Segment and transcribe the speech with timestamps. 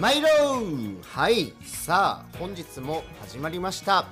[0.00, 1.52] マイローはい。
[1.64, 4.06] さあ本日も始まりました。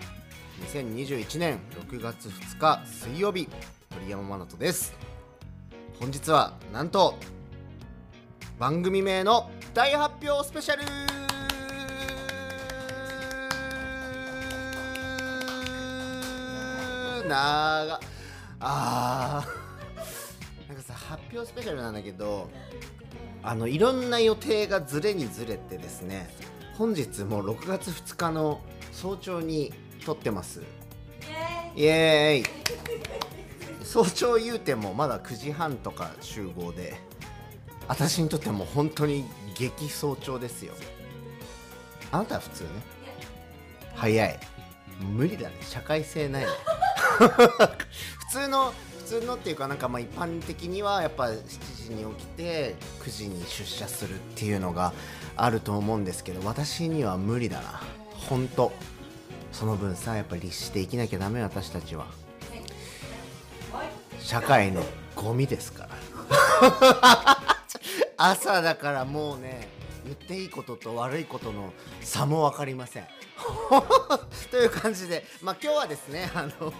[0.72, 1.58] 2021年
[1.88, 3.49] 6月2日水曜日
[3.88, 4.92] 鳥山真人です。
[5.99, 7.14] 本日はなんと
[8.58, 10.82] 番組名の大発表スペシャル。
[17.27, 18.00] なが
[18.60, 20.69] あー。
[20.69, 22.50] なんかさ発表スペシャルなんだけど
[23.42, 26.28] あのいろんな予定がずれにずれてですね
[26.76, 28.60] 本日もう6月2日の
[28.92, 29.72] 早朝に
[30.04, 30.62] 撮ってます。
[31.76, 33.84] イエーイ。
[33.84, 36.94] 早朝言うてもまだ9時半とか集合で
[37.88, 40.72] 私にとっても本当に激早朝ですよ。
[42.12, 42.70] あなたは普通ね。
[43.94, 44.41] 早い。
[45.00, 45.56] 無理だね。
[45.60, 46.48] 社会性ないね。
[47.18, 51.42] 普通の普通のっていうかなんかまあ一般的にはやっぱ7
[51.89, 54.92] 時に起きて9時に出社するっていうのが
[55.34, 57.81] あると思うんですけど私には無理だな。
[58.28, 58.70] 本当。
[59.50, 62.06] その分さやっぱ律して生きなきゃダメ私たちは。
[64.20, 64.84] 社会の
[65.16, 67.56] ゴミですから。
[68.16, 69.66] 朝だからもうね
[70.05, 73.08] 言っていいことと悪いことの差も分かりません。
[74.50, 76.72] という感じで、まあ、今日はですねあの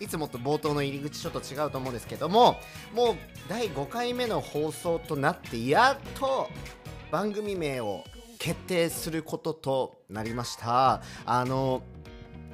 [0.00, 2.60] いつもと冒頭の入り口ちょっと違うと思うんですけども
[2.92, 3.16] もう
[3.48, 6.48] 第5回目の放送となってやっと
[7.10, 8.04] 番組名を
[8.38, 11.00] 決定することとなりました。
[11.24, 11.82] あの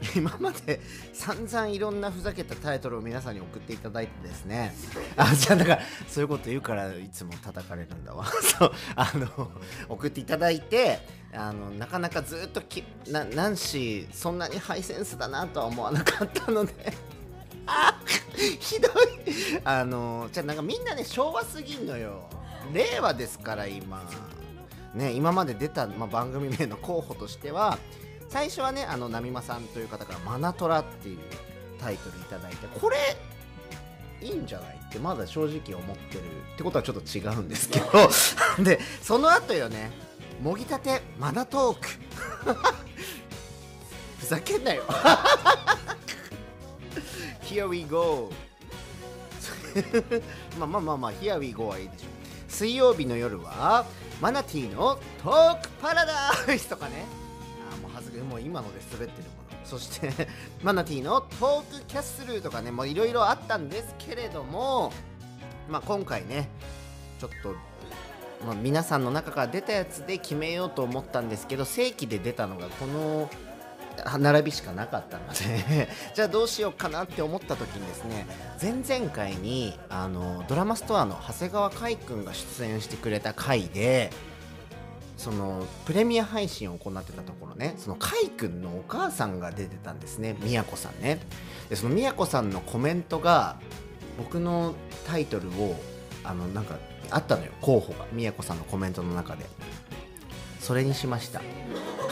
[0.17, 0.81] 今まで
[1.13, 4.75] 散々いろんなふざけたタイトルを皆さんに送っていただいてですね。
[5.17, 8.25] あじゃあだからそういうこと言うからいつも叩かれるんだわ。
[8.59, 9.51] そうあの
[9.89, 11.01] 送っていただいて
[11.33, 16.93] あのなかなかずっときなナンシーそんなにハイセンスだなとは思わなかったので。
[17.67, 18.01] あ
[18.59, 18.93] ひどい。
[19.65, 22.29] あのじゃあなんかみんなね昭和すぎんのよ。
[22.73, 24.03] 令和ですから今。
[24.95, 27.79] ね今まで出た、まあ、番組名の候補としては
[28.31, 31.19] 最初はねあのナミマさんという方から「マナトラ」っていう
[31.81, 32.97] タイトルいただいてこれ
[34.23, 36.21] いいんじゃないってまだ正直思ってる
[36.55, 38.11] ってことはちょっと違うんですけど
[38.63, 39.91] でその後よね
[40.43, 41.89] 「もぎたてマナトーク」
[44.21, 44.85] ふざけんなよ。
[47.43, 48.31] Here we go
[50.57, 52.53] まあまあまあまあ Here we go はいいでしょう。
[52.53, 53.87] 水曜日の夜は
[54.21, 57.07] マナティーのトークパラダイスとかね
[58.41, 59.51] 今ので滑ってるもの。
[59.65, 60.11] そして
[60.63, 64.93] マナティーのトークキャッスルとかねもういろいろあったんですけれども
[65.69, 66.49] まあ今回ね
[67.19, 67.55] ちょっと
[68.45, 73.29] まあ、皆さんの中から出たやつで決めようと思ったんですけど正規で出たのがこの
[74.19, 78.27] 並びしかなかったので じゃあどうしようかなって思った時にですね
[78.61, 84.11] 前々回にあのドラマストアの長谷川海君が出演してくれた回で
[85.21, 91.21] そのプレミア配信を行ってたところねその海君のお母さんが出てたんですね宮子さんね。
[91.69, 93.61] でその宮子さんのコメントが
[94.19, 94.75] 僕の
[95.07, 95.77] タイトルを
[96.25, 96.77] あのなんか
[97.11, 98.07] あったのよ候補が。
[98.13, 99.45] 宮子さんのコメントの中で。
[100.59, 101.41] それにしました。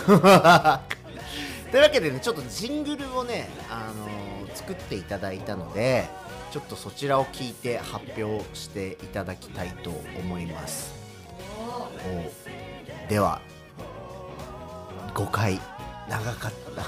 [0.07, 0.13] と
[1.77, 6.09] いうわけでねちょっとジングルをね、あのー作っていただいたので
[6.51, 10.95] ちょっとそちらを聞いて発表していただきたいと思います。
[12.49, 12.58] お
[13.09, 13.41] では
[15.15, 15.59] 5回
[16.09, 16.83] 長かった。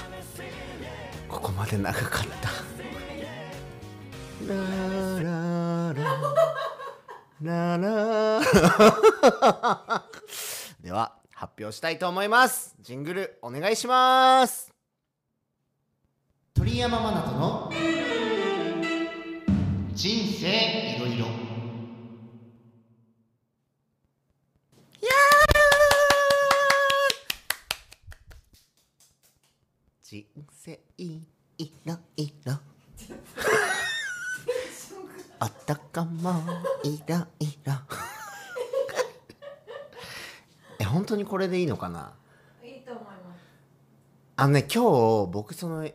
[1.27, 2.49] ここまで長かった。
[4.47, 4.55] ラ
[5.23, 6.03] ララ。
[7.41, 8.41] ララ。
[10.81, 12.75] では発表したいと思います。
[12.81, 14.71] ジングルお願いします。
[16.53, 17.71] 鳥山マナトの
[19.93, 20.47] 人生
[20.97, 25.51] いろいろいやー
[30.11, 31.21] 人生い
[31.85, 32.51] ろいろ。
[35.39, 36.43] あったかも
[36.83, 37.71] いろいろ。
[40.79, 42.13] え本当にこれでいいのかな？
[42.61, 43.39] いいと思います。
[44.35, 45.89] あのね今日僕その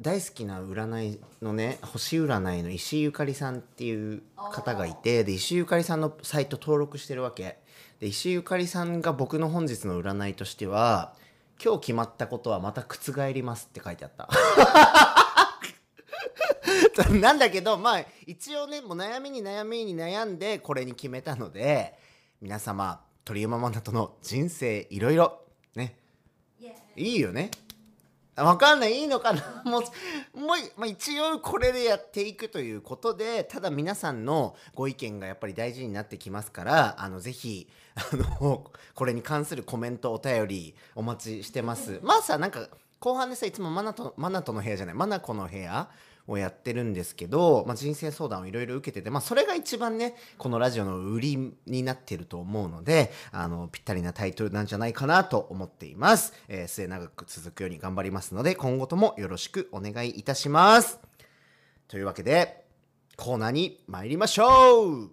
[0.00, 7.58] 大好きな占いのね星占いの石井ゆかりさんっていう方がいてで石井ゆかりさんのサイト登録してるわけ。
[8.00, 11.20] で石井ゆかりさんが僕の本日の占いとしては
[11.64, 14.28] 今日決まったことはまた覆りますって書いてあった。
[17.12, 21.98] なんだけどまあ一応ねもう悩みに悩みに悩んでこれに決めたので
[22.40, 25.42] 皆様鳥山マナとの人生いろいろ
[25.76, 25.98] ね。
[26.94, 27.50] いいよね
[28.36, 29.62] わかんないいいのかな？
[29.64, 29.80] も
[30.34, 42.00] うもう、まあ、一応これでやっていくということでただ皆さんのご意見がやっぱり大事になってきますからあのぜひあの これに関するコメントお便りお待ちしてます。
[42.02, 42.68] まあさなんか
[43.00, 44.94] 後半でさいつもマナトマナトの部屋じゃない？
[44.94, 45.88] マナコの部屋？
[46.26, 60.98] をやってるんですけど、まあ、人生相談をいろいろ受けてて、まあ、それが一番ねこのラジオの売りになってると思うのであのぴったりなタイトルなんじゃないかなと思っています、えー末永く続くように頑張りますので今後ともよろしくお願いいたします。
[61.88, 62.64] というわけで
[63.16, 65.10] コーナーに参りましょう。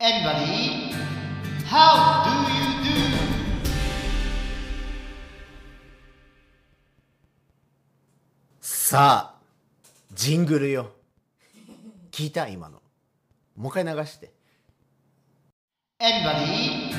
[0.00, 0.92] Everybody,
[1.66, 2.63] how do you
[8.86, 9.40] さあ
[10.12, 10.92] ジングルよ。
[12.10, 12.48] 聞いた？
[12.48, 12.82] 今の。
[13.56, 14.30] もう一回流して。
[15.98, 16.92] Everybody,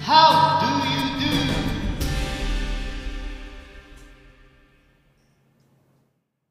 [0.00, 1.52] how do you do?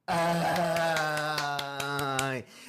[0.05, 0.83] あ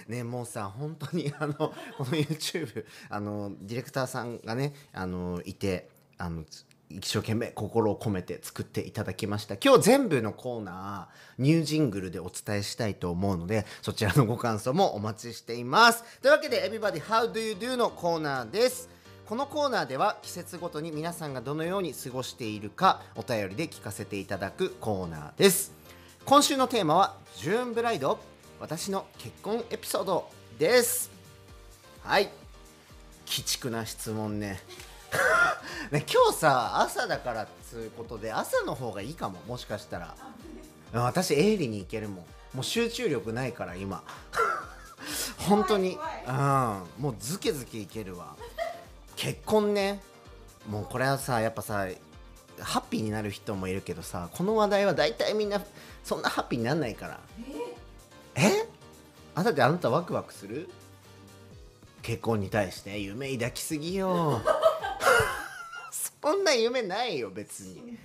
[0.08, 6.46] ねもうさ本当にあのこの YouTube あのディレクターさんがねあのいてあの
[6.90, 9.56] 一生懸命心を込めて作っていただきました。
[9.56, 16.02] 今日全部のコーナーニュージングルでお伝えしたいと思うのでそちらのご感想もお待ちしています。
[16.20, 17.76] というわけで Everybody How Do You Do?
[17.76, 18.88] のコーナーです。
[19.24, 25.72] このコーナーでは季節ごとに皆さんがどのように過ごしているかお便りで聞かせていただくコーナーです。
[26.24, 28.18] 今週のテーマはジューンブライド
[28.58, 30.28] 私の結婚エピソード
[30.58, 31.12] です。
[32.02, 32.24] はい。
[32.24, 34.60] 鬼畜な質問ね。
[35.90, 40.14] ね今日さ朝だからっつうことで朝の方がいいかももしかしたら。
[40.92, 42.24] 私営利に行けるもん。
[42.54, 44.02] もう集中力ないから今。
[45.48, 45.98] 本当に。
[46.26, 46.84] うん。
[46.98, 48.34] もうズケズケいけるわ。
[49.16, 50.00] 結婚ね。
[50.68, 51.86] もうこれはさやっぱさ
[52.60, 55.62] ハッピーになる人もいるけどさこの話題は大体みんな
[56.04, 57.20] そんなハッピーになんないから。
[58.34, 58.68] え？
[59.34, 60.68] あだってあなたワクワクする？
[62.02, 64.40] 結婚に対して夢抱きすぎよ
[66.22, 67.98] そんな夢ないよ別に。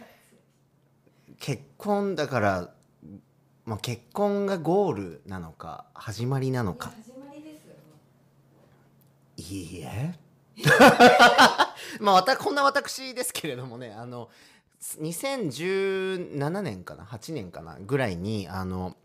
[1.40, 2.70] 結婚だから、
[3.66, 6.94] まあ、結婚がゴールなのか始まりなのか。
[7.04, 7.76] 始まりですよ。
[9.38, 10.16] いいえ。
[12.00, 14.30] まあわたこんな私ですけれどもねあの
[15.02, 18.96] 2017年かな8年かなぐらいにあの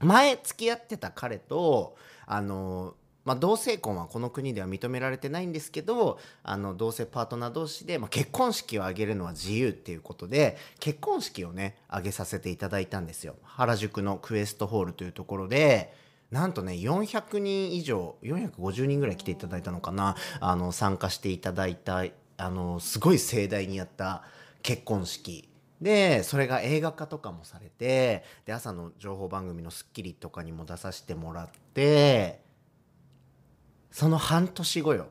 [0.00, 1.96] 前付き合ってた彼と
[2.26, 13.34] あの、まあ、同性婚はこの国では認められてないんですけどあの同性パートナー同士で、まあ、結婚式を挙げるのは自由っていうことで結婚式をね挙げさせていただいたんですよ。
[13.42, 16.06] 原宿のクエストホールというところで。
[16.28, 20.16] なんとね400人以上450人ぐらい来ていただいたのかな。
[20.40, 22.04] あの参加していただいた
[22.36, 24.24] あのすごい盛大にやった
[24.62, 25.48] 結婚式。
[25.80, 32.40] でそれが映画化とかもされてで朝の情報番組の『スッキリ』とかにも出させてもらって
[33.96, 35.06] その半年後よ。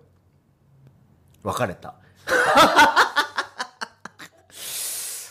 [1.42, 1.96] 別れた。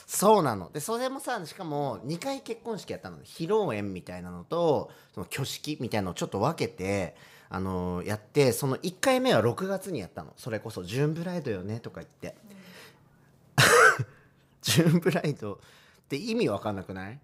[0.09, 0.73] そうなの。
[0.73, 3.19] でそれもさしかも2回結婚式やったの。
[3.19, 7.15] 披露宴みたいなのとその挙式みたいなのをちょっと分けて
[7.49, 10.33] あのやってその1回目は6月にやったの。
[10.37, 12.35] それこそ「ジューンブライドよね」とか言って
[14.63, 15.59] 「ジューンブライド」っ
[16.09, 17.21] て意味わかんなくない？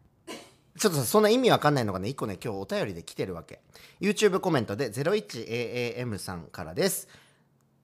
[0.80, 3.60] ちょっとさそんな意味わかんないのがね1個ね今日お便りで来てるわけ。
[4.00, 7.06] YouTube コメントで 01AAM さんからです。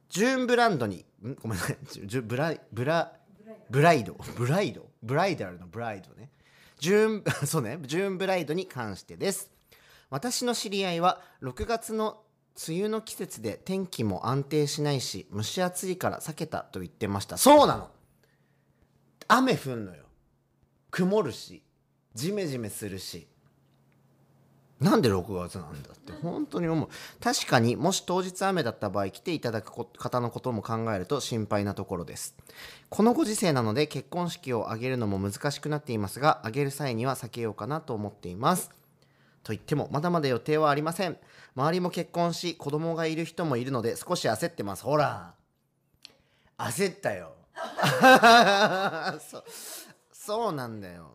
[0.08, 1.34] ジューンブランドにん？
[1.34, 1.78] ごめんなさい。
[2.06, 3.12] ジュブライブラ
[3.68, 4.16] ブライド。
[4.38, 4.86] ブライド？
[5.02, 5.66] ブライダルの？
[5.66, 6.30] ブライドね。
[6.78, 7.78] ジューン そうね。
[7.82, 9.50] ジューンブライドに関してです。
[10.08, 12.22] 私の知り合いは6月の
[12.66, 17.36] 梅雨の季節で天気も安定しないし蒸し暑いから避けたと言ってました。
[17.36, 17.90] そうなの。
[19.28, 20.04] 雨降んのよ。
[20.90, 21.62] 曇るし。
[22.16, 23.28] ジメジメするし。
[24.80, 26.12] なんで6月なんだって。
[26.22, 26.88] 本当に思う。
[27.22, 32.34] 確かにもし当日雨だった場合来ていただくこ方のことも考えると心配なところです。
[32.88, 38.70] このご時世なので結婚式を挙げるのも難しくなっていますが挙げる際には避けようかなと思っています。
[39.42, 41.18] と言ってもまだまだ予定はありません。
[41.54, 44.84] 周りも結婚し子供がいる人もいるので少し焦ってます。
[44.84, 45.34] ほら
[46.58, 47.32] 焦ったよ。
[49.20, 49.44] そう
[50.12, 51.14] そうなんだよ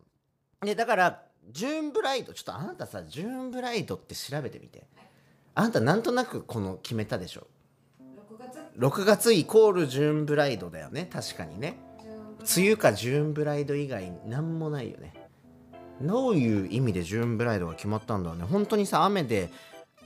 [0.63, 4.84] でだからジューンブライドちょっとあなたさジューンブライドって調べてみて。
[5.53, 7.46] あなたなんとなくこの決めたでしょ？
[8.77, 11.75] 六月？6月イコールジューンブライドだよね確かにね。
[12.46, 15.13] 中梅雨かジューンブライド以外なんもないよね。
[16.01, 18.46] どういう意味でジューンブライドが決まったんだろうね。
[18.46, 19.50] 本当にさ雨で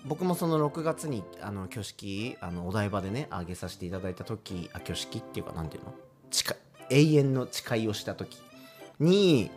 [0.06, 5.94] 僕もその6月にあの挙式あのお台場でね挙げさせていただいた時あ挙式っていうかなんていうの？
[6.32, 6.56] 誓い
[6.90, 8.40] 永遠の誓いをした時
[9.00, 9.52] に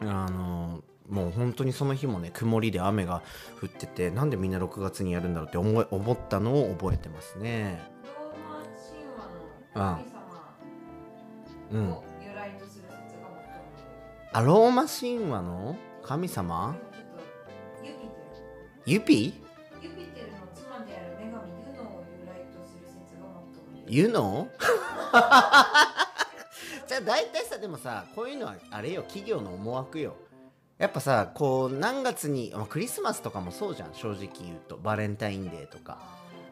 [0.00, 3.22] あのもう本当にその日もね曇りで雨が
[3.62, 7.80] 降っててなんでみんな6月にやるんだろうって思い思ったのを覚えてますね。
[8.04, 10.04] ローマ神話の神
[11.72, 11.88] うん。
[11.88, 13.26] 様を由来とする説が最も
[14.32, 16.76] あローマ神話の神様？
[17.82, 18.04] ユピテ
[18.86, 19.34] ユピ？
[19.82, 23.22] ルユピテルの妻である女神ユノを由来とする説が
[23.54, 24.48] 最もユノ？
[26.96, 30.16] ゃ大体さでもさこういうのはあれよ企業の思惑よ。
[30.78, 34.76] やっぱさこう何月にまあクリスマスとかもそうじゃん正直言うと。
[34.76, 35.98] バレンタインデーとか。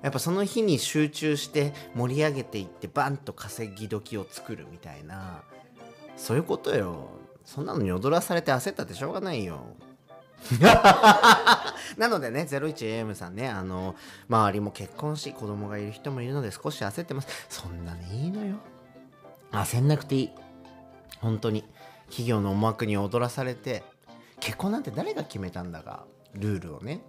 [0.02, 5.42] やっぱその日に集中して盛り上げていってバンと稼ぎ時を作るみたいな。
[6.16, 7.08] そういうことよ。
[7.44, 9.60] そんなのに踊らされて焦ったってしょうがないよ。
[11.96, 13.94] なのでね 01AM さんねあの
[14.28, 17.46] 周りも結婚し子供がいる人もいるので少し焦ってます。
[17.48, 18.56] そんなにいいのよ。
[19.62, 20.30] 焦んなくていい
[21.20, 21.64] 本当に。
[22.06, 23.82] 企業の思惑に踊らされて。
[24.40, 26.04] 結婚なんて誰が決めたんだか。
[26.34, 27.00] ルールをね。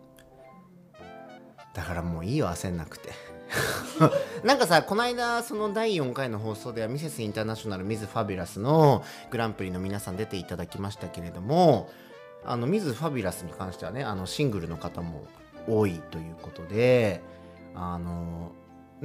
[1.74, 3.12] だからもういいよ焦んなくて。
[4.44, 11.90] なんかさこの間その第4回の放送ではミセスインターナショナルミズ・ファビュラスのグランプリの皆さん出ていただきましたけれども
[12.44, 15.26] あのミズ・ファビュラスに関してはねあのシングルの方も
[15.68, 17.22] 多いということで
[17.76, 18.52] あの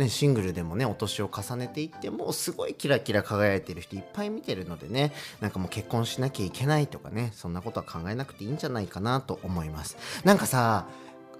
[0.00, 9.98] ね、シングルでもねお年を重ねていってもうすごいキラキラ輝いてる人いっぱい見てるのでねなんかもう結婚しなきゃいけないとかねそんなことは考えなくていいんじゃないかなと思います。
[10.24, 10.88] なんかさ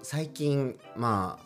[0.03, 1.45] 最近まあ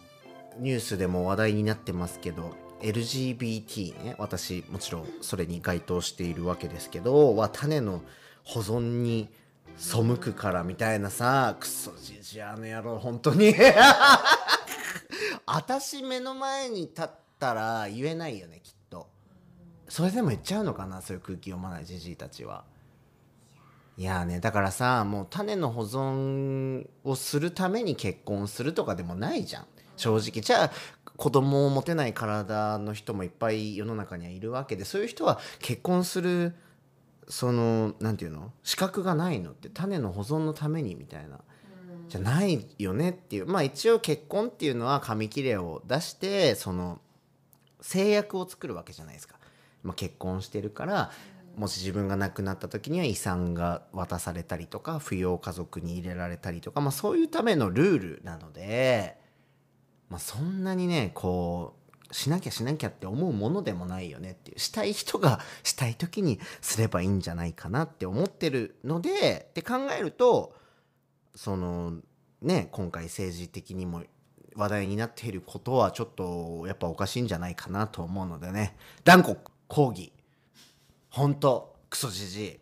[0.59, 8.01] ニュースでも話題になってますけど LGBT ね私もちろんそれに該当しているわけですけどは種の
[8.43, 9.29] 保存に
[9.77, 13.55] 背くからみたいなさクソじじあの野郎本当に。
[15.45, 19.07] 私目の前に立ったら言えないよねきっと。
[19.87, 22.63] それでも言っちゃうのかなそういう空気読まないじじいたちは。
[23.97, 29.67] いやーねだからさもう種の保存をするために結婚するとかでもないじゃん。
[29.95, 30.41] 正直。
[30.41, 30.71] じゃあ
[31.15, 36.53] 子供を持てない体の人もいっぱい世の中にはいるわけでそういう人は結婚する
[37.29, 38.51] そのなんていうの？
[38.63, 41.39] 資格がないのって種の保存のためにみたいな
[42.07, 43.45] じゃないよねっていう。
[43.45, 46.99] まあ一応結婚っていうのは紙切れを出してその
[47.81, 49.35] 制約を作るわけじゃないですか、
[49.83, 51.11] まあ、結婚してるから
[51.55, 59.17] もし自分が亡くなった時には遺産が渡されたりとか扶養家族に入れられたりとか、まあ、そういうためのルールなので、
[60.09, 61.75] まあ、そんなにねこ
[62.09, 64.59] うしなきゃしなきゃって思うものでもないよねっていう。
[64.59, 70.55] したい人がしたい時にすればいいんじゃないかなって思ってるのでって考えると
[71.35, 71.99] その
[72.41, 74.03] ね今回政治的にも
[74.55, 78.77] 話題になっていることはちょっとやっぱおかしいんじゃないかなと思うのでね。
[79.03, 79.37] 断固
[79.67, 80.13] 抗議。
[81.09, 82.59] 本当クソじじい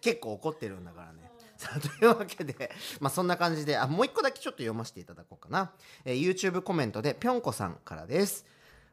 [0.00, 1.30] 結構怒ってるんだからね。
[1.56, 5.72] さあというわけで、まあ、そんな感じであもう一個だけちょっと読ませていただこうかな、
[6.04, 8.44] えー YouTube コメントでぴょんこさんからです。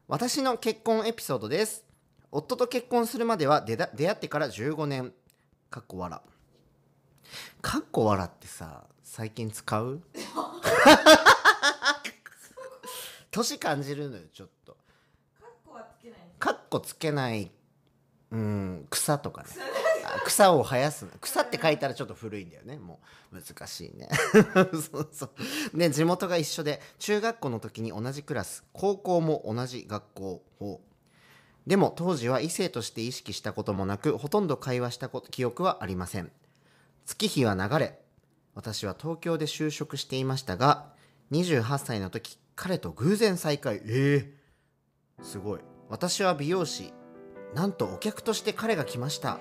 [0.08, 1.84] 私の結婚エピソードです。
[2.30, 5.12] 夫と結婚するまでは出だ出会ってから15年。
[5.70, 6.20] かっこ笑。
[7.60, 10.00] かっこ笑ってさ最近使う？
[13.30, 14.76] 年感じるのよちょっと。
[15.40, 16.18] カッコはつけない。
[16.38, 17.50] かっこつけない
[18.30, 19.48] うん草とかね。
[20.04, 22.76] あ草を生やす草って書いたらちょっと古いんだよね。
[22.78, 23.00] も
[23.32, 24.08] う難しいね。
[24.92, 25.26] そうそ
[25.72, 25.76] う。
[25.76, 30.80] ね地元が一緒で中学校の時に同じクラス高校も同じ学校を。
[31.66, 36.32] でも当時は異性として意識したこともなくほとんど会話したこと記憶はありません
[37.04, 37.98] 月日は流れ
[38.54, 40.92] 私は東京で就職していましたが
[41.32, 43.80] 28歳の時彼と偶然再会。
[43.86, 45.60] えー、すごい。
[45.88, 46.92] 私は美容師
[47.54, 49.40] なんとお客として彼が来ました。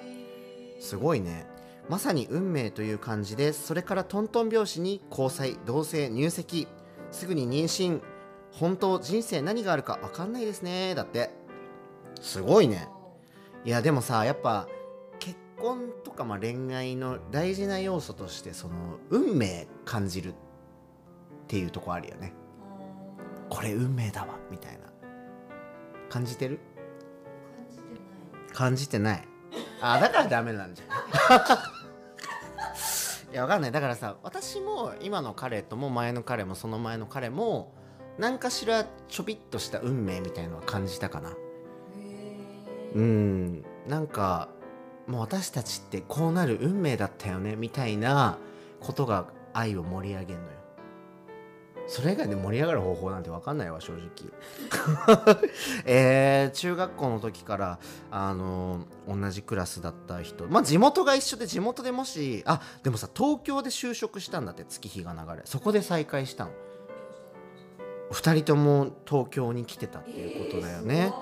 [0.79, 1.45] すごいね。
[1.89, 6.67] まさに運命という感じでそれからトントン拍子に交際同棲入籍。
[7.11, 8.01] すぐに妊娠。
[8.51, 10.95] 本当人生何があるか分かんないですね。
[10.95, 11.31] だって。
[12.21, 12.87] すごいね。
[13.65, 14.67] いやでもさやっぱ
[15.61, 18.73] 婚とかまあ恋愛の大事な要素としてその
[19.09, 20.35] 運命感じるっ
[21.47, 22.33] ていうとこあるよね。
[23.49, 24.79] これ運命だわみたいな。
[26.09, 26.59] 感じてる？
[28.53, 29.17] 感じてない。
[29.17, 29.97] 感じてない。
[29.97, 30.87] あだからダメなんじゃん
[33.31, 33.35] い？
[33.35, 33.71] やわかんない。
[33.71, 37.73] だからさ私も今の彼とも前の彼もその前の彼も
[38.17, 41.29] 何かしらちょびっとした運命みたいのは感じたかな。
[41.29, 41.33] へ
[42.95, 43.65] うん。
[43.87, 44.49] なんか
[45.07, 48.37] もう私たちってこうなる運命だったよねみたいな
[48.79, 50.51] ことが愛を盛り上げるのよ。
[51.87, 54.09] それ以外で盛り上がる方法なんて分かんないわ正直。
[55.85, 57.79] えー中学校の時から
[58.11, 60.47] あの同じクラスだった人。
[60.47, 65.41] まあ地元が一緒で地元でもしあでもさ東京で就職したんだって月日が流れ。
[65.45, 66.51] そこで再会したの。
[68.11, 71.13] 2人とも東京に来てたっていうことだよね、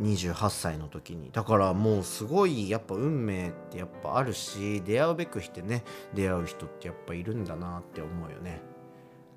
[0.00, 1.30] 28歳の時に。
[1.32, 5.84] だからもうすごいやっぱ運命ってやっぱあるし出会うべくしてね
[6.14, 8.60] 出会う人ってやっぱいるんだなって思うよね。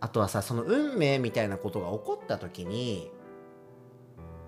[0.01, 3.11] あとはさその運命みたいなことが起こった時に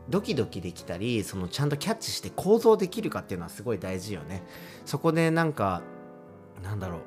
[0.09, 4.43] ドキドキできたりそのちゃんとキャッチして行動できるかっていうのはすごい大事よね。
[4.85, 5.81] そこでなんか
[6.63, 7.01] なんだろう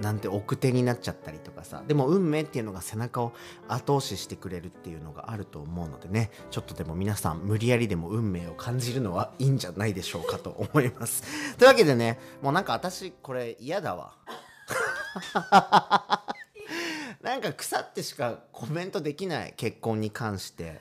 [0.00, 3.32] なんて奥手になっちゃったりとかさでも運命っていうのが背中を
[3.68, 11.22] 後押ししてくれるっていうのがあると思うのでねちょっとでも皆さん無理やりでも運命を感じるのはいいんじゃないでしょうかと思います。
[11.58, 14.12] というわけでねもうなんか私これ嫌だわ。
[17.22, 20.80] なんか腐ってしかコメントできない結婚に関して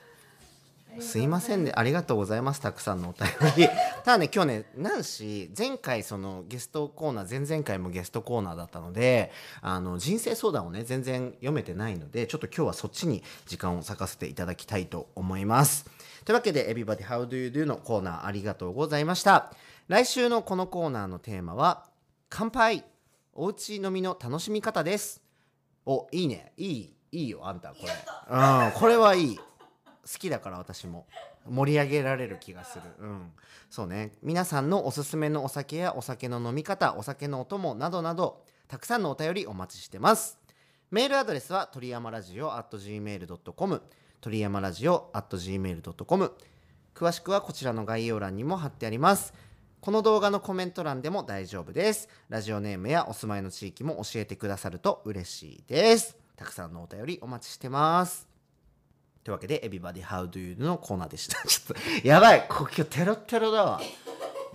[0.99, 1.71] すいませんね。
[1.75, 2.61] ありがとうございます。
[2.61, 3.67] たくさんのお便り。
[4.03, 15.85] ただね今日ねナンシー前回そのゲストコーナー前々回もゲストコーナーだったのであの人生相談をね全然読めてないのでちょっと今日はそっちに時間を割かせていただきたいと思います。
[16.25, 19.53] というわけで Everybody How Do You Do のコーナーありがとうございました。
[19.87, 21.85] 来週のこのコーナーのテーマは
[22.29, 22.83] 乾杯。
[23.39, 25.21] おうち飲みの楽しみ方です。
[25.85, 26.53] おいいね。
[26.57, 27.91] いいいいよあんたこれ。
[28.31, 29.39] うんこれはいい
[30.11, 31.05] 好きだから私も。
[31.49, 32.83] 盛り上げられる気がする。
[32.99, 33.31] うん。
[33.69, 34.11] そうね。
[34.21, 40.37] 皆さんのおすすめのお酒やお酒の飲み方お酒のお供などなどたくさんのお便りお待ちしてます。
[40.91, 43.81] メールアドレスは鳥山ラジオ at gmail.com
[44.21, 46.33] 鳥山ラジオ at gmail.com
[46.95, 49.33] 詳しくはこちらの概要欄にも貼ってあります。
[49.79, 52.09] この動画のコメント欄でも大丈夫です。
[52.29, 56.17] ラジオネームやお住まいの地域も教えてくださると嬉しいです。
[56.35, 58.36] たくさんのお便りお待ちしてます。
[59.27, 61.35] というわけで、Everybody How Do You Do のコーナーでした。
[61.45, 63.81] ちょっと、やばい、こ今日テロテロだわ。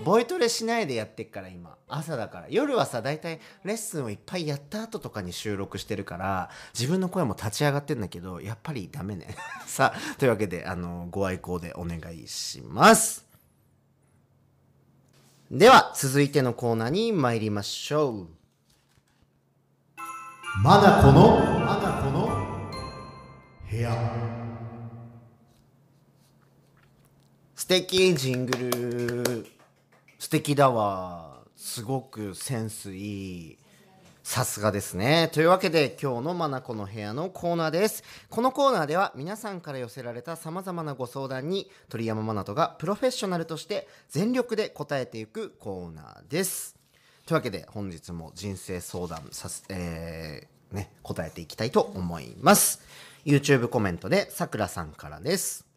[0.03, 1.77] ボイトレしないでやってっから今。
[1.89, 2.47] 朝だから。
[2.49, 9.37] 夜はさ大体レッスンをいっぱいやった後とかに収録してるから自分の声も立ち上がってんだけどやっぱりダメね。
[9.69, 13.27] さあというわけであのご愛好でお願いします。
[15.51, 18.29] では続いてのコーナーに参りましょう。
[20.65, 21.39] マナコの？
[21.61, 22.53] マナコの？
[23.71, 24.42] 部屋。
[27.63, 29.47] 素敵ジングル。
[30.19, 31.45] 素敵だわ。
[31.55, 33.59] すごくセンスいい。
[34.25, 35.31] さすがですね。
[35.33, 38.03] というわけで今日の「まなこの部屋」のコーナーです。
[38.29, 46.75] このコーナーでは皆さんから寄せられたさまざまなご相談に鳥山マナトがプロフェッショナルとして全力で答えていくコーナーです。
[47.27, 52.81] というわけで本日も人生相談さす、えーね、答えていきたいと思います。
[53.25, 55.72] YouTube コメントでさくらさんからです。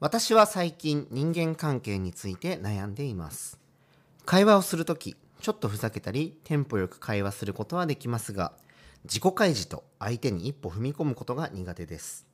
[0.00, 3.60] 私は最近人間関係について悩んでいます。
[4.24, 8.54] 会話をするときちょっとふざけたりテンポよく会話することはできますが
[9.04, 12.26] 自己開示と相手に一歩踏み込むことが苦手です。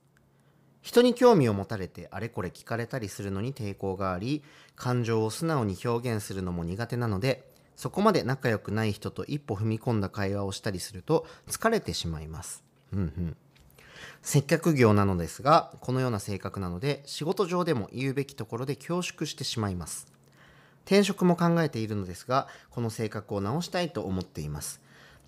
[0.80, 4.44] 人に興味を持たれてあれこれ聞かれたりするのに抵抗があり
[4.76, 12.62] 感情を素直に表現するのも苦手なのでそこまで仲良くない人と一歩踏み込んだ会話をしたりすると疲れてしまいます。
[12.92, 13.36] うんうん。
[14.26, 20.08] 接客業なのですがこのような性格なので仕事上でも言うべきところで恐縮してしまいます。
[20.84, 24.80] 転職も考えているのですがこの性格を直したいと思っています。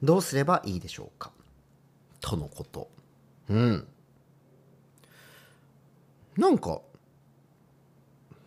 [0.02, 1.30] どうすればいいでしょうか？
[2.20, 2.90] とのこと。
[3.48, 3.86] うん。
[6.36, 6.80] なんか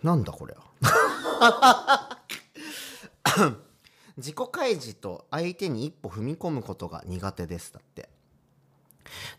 [0.04, 2.20] なんだこれは
[4.18, 7.72] 自己開示と相手に一歩踏み込むことが苦手です。
[7.72, 8.10] だって。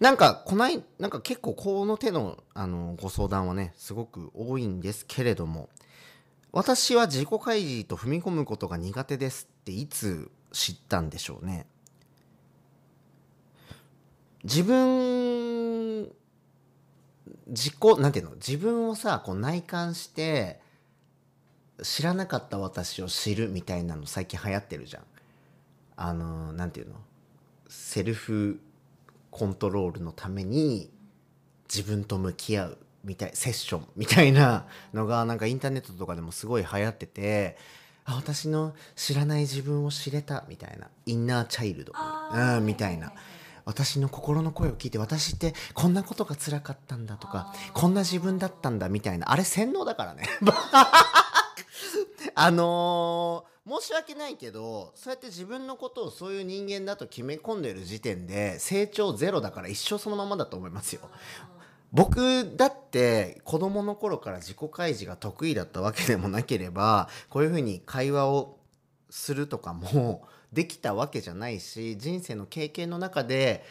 [0.03, 5.69] なんかこないなんか結構この手のあのご相談はねすごく多いんですけれども
[6.51, 11.67] 私は自己開示と踏み込むことが苦手ですっていつ知ったんでしょうね。
[14.43, 16.11] 自分
[17.47, 18.33] 自己なんていうの？
[18.33, 20.61] 自分をさこう内観して
[21.81, 25.05] 知らなかった私を知るみたいなの最近流行ってるじゃん。
[25.95, 26.97] あのなんていうの？
[27.69, 28.61] セルフ
[29.33, 30.91] コントロールのために
[31.69, 37.57] 自分と向き合うみたいセッションみたいなのがなんかインターネットとかでもすごい流行ってて
[38.05, 41.93] あ私の知らない自分を知れたみたいなインナーチャイルド、
[42.33, 43.13] うん、みたいな。
[43.65, 49.31] 私の心の声を聞いて私ってこんなことが辛かったんだとかこんな自分だったんだみたいな。
[49.31, 50.25] あれ洗脳だからね。
[52.35, 61.03] あのー申し訳ないけどそうやって自分のことをそういう人間だと決め込んでる時点で成長ゼロだから一生そのままだと思いますよ。
[61.93, 68.59] 僕だって子供の頃から自己開示が得意だったわけでもなければこういうふうに会話を
[69.11, 73.63] するとかもできたわけじゃないし人生の経験の中で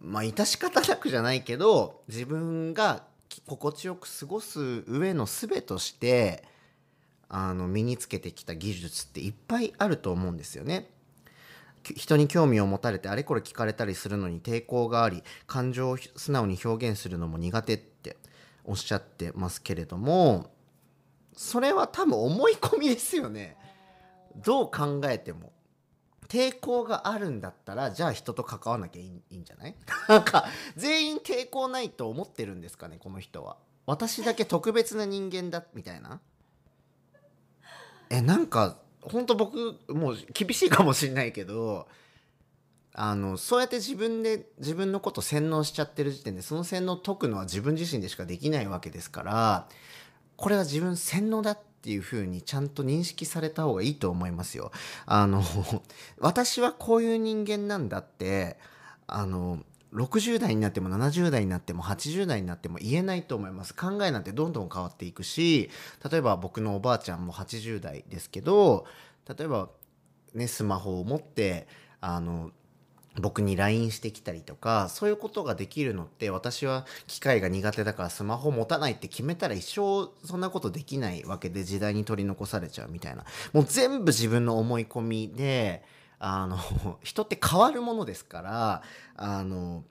[0.00, 3.02] まあ致し方なくじゃないけど自分が
[3.46, 6.44] 心地よく過ごす上の術として
[7.28, 10.90] あの身につけてきた技術っていっぱいあると思うんですよね。
[11.82, 18.16] 人に興味を持たれてあれこれ聞かれたりするのに抵抗があり感情を素直に表現するのも苦手って
[18.64, 20.50] おっしゃってますけれども
[21.34, 23.56] それは多分思い込みですよね。
[24.44, 25.52] どう考えても
[26.28, 29.74] 抵抗があるんだったらじゃあ人と関わなきゃいいいいんじゃない？
[30.08, 36.20] なんか全員抵抗ないと思ってるんですかねこの人は私だけ特別な人間だみたいな
[38.10, 41.88] えなんか本当僕もう厳しいかもしんないけど
[42.94, 49.68] あのそうやって自分で自分のこと洗脳しちゃってる時点でその洗脳解くのは自分自身でしかできないわけですから
[50.36, 54.72] これは自分洗脳だっていう風にちゃんと認識された方がいいと思いますよ。
[55.06, 55.44] あの
[56.18, 58.58] 私はこういう人間なんだって
[59.06, 59.60] あの
[59.92, 63.74] 60代になっても70代になっても80代になっても言えないと思います。
[63.74, 65.70] 考えなんてどんどん変わっていくし
[66.10, 68.86] 例えば僕のおばあちゃんも80代ですけど
[69.28, 69.70] 例えば
[70.34, 71.66] ねスマホを持って
[72.00, 72.50] あの
[73.20, 83.24] 僕に LINE してきたりとかそういうことができるのって私は機械が苦手だからスマホ持たないって決めたら一生そんなことできないわけで時代に取り残されちゃうみたいな。
[83.52, 85.82] もう全部自分の思い込みで
[86.18, 86.58] あの
[87.02, 88.82] 人って変わるものですから
[89.16, 89.84] あの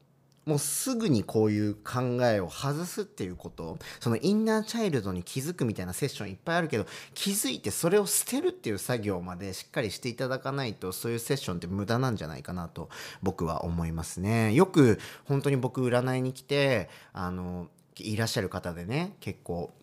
[0.47, 12.89] もうすぐにこういう考えを外すっていうことそのインナーチャイルドに気づくみたいなセッションいっぱいあるけど気づいてそれを捨てるっていう作業までしっかりしていただかないとそういうセッションって無駄なんじゃないかなと
[13.21, 14.53] 僕は思いますね。
[14.53, 19.73] よく本当に僕占いに来てあのいらっしゃる方でね結構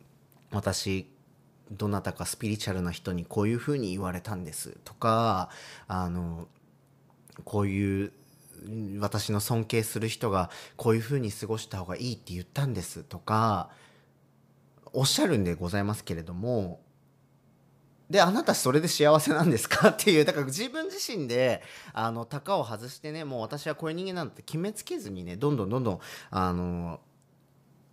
[0.51, 1.14] 私
[1.71, 5.51] どなたかスピリチュアルな人にこういうふうに言われたんですとか
[5.89, 6.49] あの
[7.45, 8.13] こういう
[8.99, 13.71] 私の尊敬する人がこういうふうに過ごした方がいいって言ったんですとか
[14.93, 16.81] おっしゃるんでございますけれども
[18.09, 26.01] であなたそれで幸せなんですかっていうだから自分自身であの高を外してねもう私はこういう人間なんて決めつけずにねどんどんどんどん
[26.31, 27.01] あの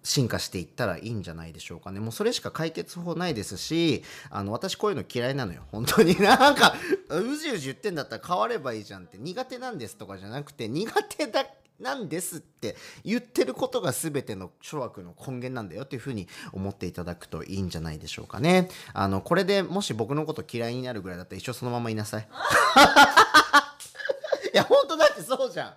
[0.03, 1.99] 進化していったらいいんじゃないでしょうかね。
[1.99, 5.63] もうそれしか解決法ないですし、あの、私こういうの嫌いなのよ。
[5.71, 6.17] 本当に。
[6.21, 6.75] なんか、
[7.09, 11.45] うじうじ言ってんだったら変わればいいじゃんって、苦手なんですとかじゃなくて、苦手だ、
[11.79, 18.69] なんですって言ってることが全ての諸悪の根源なんだよっていうふうに思っていただくといいんじゃないでしょうかね。
[18.93, 22.27] あの、これでもし僕のこと嫌いになるぐらいだったら一生そのままいなさい。
[24.53, 25.73] いや、本当だってそうじゃん。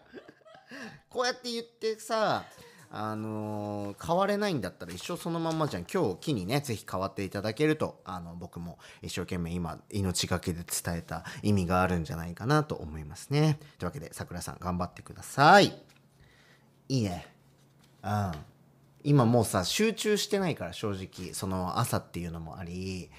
[1.09, 2.45] こうやって言ってさ、
[2.97, 13.59] あのー変われないんだったら一生そのまんまじゃん今日機にねぜひ変わっていただけるとあの僕も一生懸命今命がけで伝えた意味があるんじゃないかなと思いますね。
[13.79, 15.77] というわけでさくらさん頑張ってください。
[16.89, 17.27] いいね
[18.05, 18.33] うん。
[19.03, 23.11] 今もうさ集中してないから正直その朝っていうのもあり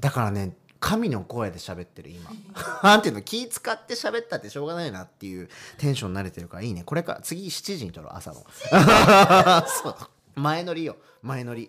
[0.00, 2.30] だからね神の声で喋ってる今。
[2.82, 6.84] なんていうの気使って喋ったってしょうがないなっていうテンション慣れてるからいいね。
[6.84, 8.46] これから次7時に撮ろう朝の。
[9.66, 9.96] そう。
[10.36, 10.96] 前乗りよ。
[11.22, 11.68] 前乗り。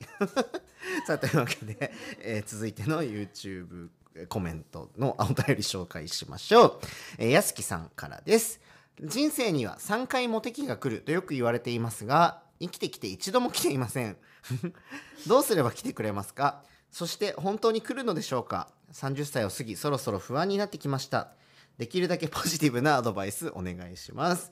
[1.08, 3.90] さあというわけで、えー続いての YouTube
[4.28, 6.80] コメントのお便り紹介しましょう、
[7.18, 8.60] えーやすきさんからです。
[9.02, 14.18] 人生には3回モテ期が来るとよく言われていますが生きてきて一度も来ていません
[15.26, 16.62] どうすれば来てくれますか
[16.92, 21.30] そして本当に来るのでしょうか？30歳を過ぎそろそろ不安になってきました。
[21.78, 24.52] できるだけポジティブなアドバイスお願いします。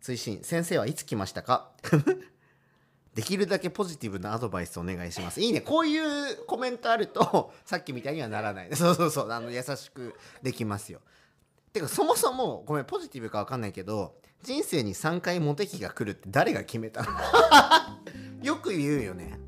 [0.00, 1.70] 追伸先生はいつ来ましたか？
[3.14, 5.40] できるだけポジティブなアドバイスお願いします。
[5.40, 5.60] いいね。
[5.62, 5.98] こうい
[6.32, 8.68] うコメントあると さっきみたいにはならない。
[8.76, 9.30] そうそうそう。
[9.32, 11.00] あの優しくできますよ。
[11.72, 18.44] てかそもそもごめんポジティブか分かんないけど人生に3回モテ期が来るって誰が決めたの？
[18.44, 19.38] よく言うよね。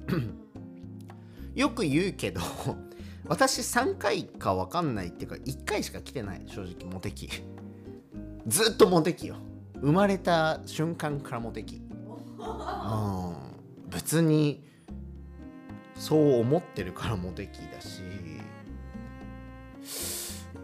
[1.54, 2.40] よく言うけど
[3.26, 7.28] 私3回か分かんないっていうか1回しか来てない正直モテ期。
[8.46, 9.36] ずっとモテ期よ。
[9.80, 11.82] 生まれた瞬間からモテ期。
[12.38, 13.34] うん。
[13.90, 14.64] 別に
[15.94, 18.02] そう思ってるからモテ期だし。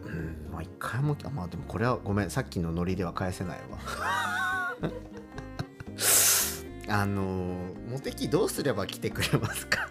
[0.05, 0.48] うん。
[0.51, 2.31] まあ一回もあまあでもこれはごめん。
[2.31, 3.79] さっきのノリでは返せないわ。
[6.90, 9.88] あのモテ期どうすれば来てくれますか？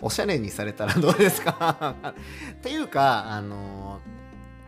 [0.00, 1.94] おしゃれにされたらどうですか？
[2.52, 4.00] っていうかあの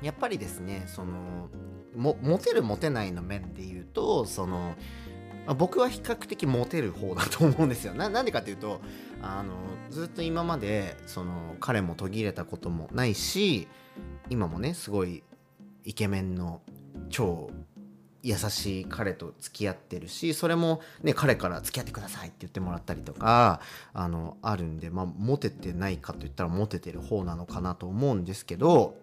[0.02, 1.48] やっぱりですねその
[1.94, 4.74] もモテるモテないの面で言うとその
[5.56, 7.94] 僕は比較的モテる方だと思うんですよ。
[7.94, 8.80] ななんでかっていうと
[9.22, 9.54] あの
[9.90, 13.68] ずっと今までその彼も途切れたこともないし
[14.28, 15.22] 今もねすごい
[15.84, 16.60] イケメンの
[17.10, 17.50] 超
[18.26, 23.60] 優しい彼と付き合ってるしそれもね彼から付き合ってくださいって言ってもらったりとか
[23.94, 28.96] あのあるんでまあモテてないかといったらモテてる方なのかなと思うんですけど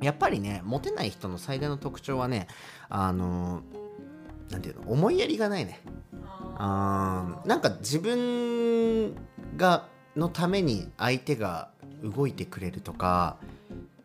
[0.00, 2.46] やっぱりねモテない人の最大の特徴はね
[2.88, 3.62] あの
[4.50, 5.80] なんていうの思いやりがないね。
[6.56, 7.48] あー。
[7.48, 9.14] なんか自分
[9.56, 11.70] がのために相手が
[12.04, 13.38] 動いてくれるとか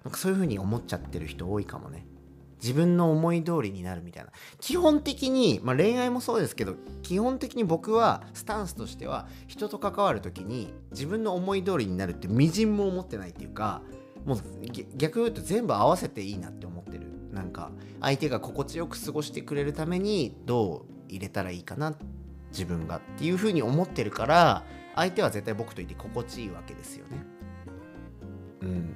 [0.04, 2.06] なんかそういう風に思っちゃってる人多いかもね
[2.62, 4.32] 自分の思い通りになるみたいな。
[4.60, 13.82] 基本的に、まあ、恋愛もそうですけど基本的に僕はスタンスとしては人と関わる時に自分の思い通りになるってみじんも思ってないっていうか
[14.26, 14.38] もう
[14.98, 17.08] 逆に言うと全部合わせていいなって思ってる。
[17.32, 21.96] なんか相手が心地よく過ごしてくれるためにどう入れたらいいかな
[22.52, 24.64] 自分がっていう風に思ってるから
[24.96, 27.24] 相手は絶対僕といて心地いいわけですよね。
[28.62, 28.96] うん、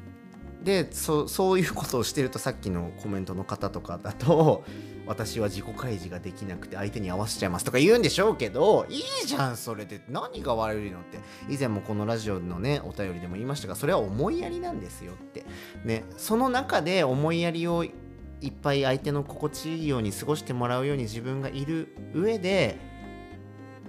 [0.63, 4.63] でそそういうことをしてるとさっきのコメントの方とかだと
[5.05, 11.19] 私は自己開示ができなくて相手に合わせちゃいますとか言うんでしょうけどいいじゃんそれで何が悪いのって。
[11.49, 15.45] 以前もこのラジオのねお便りでも言いましたがそれは思いやりなんですよって。
[15.83, 22.77] ねその中で思いやりをいっぱい相手の心地いいように過ごしてもらうように自分がいる上で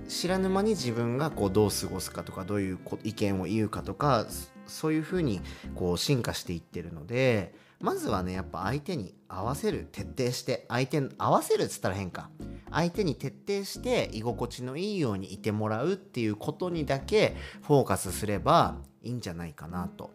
[0.08, 4.26] 知らぬ間に自分がこうどう過ごすかとかどういう意見を言うかとか
[4.66, 5.40] そういうふうに
[5.74, 12.30] こう進化していってるのでまずはねやっぱ相手に合わせる徹底して相手に合わせるっつったら変か。
[12.70, 20.10] 相手に徹底して居心地のいいようにいてもらうっていうことにだけフォーカスすればいいんじゃないかなと。